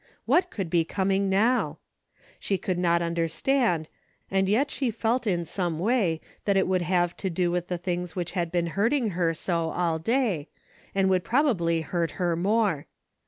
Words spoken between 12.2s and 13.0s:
more.